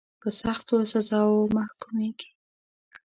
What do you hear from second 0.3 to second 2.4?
سختو سزاوو محکومیږي.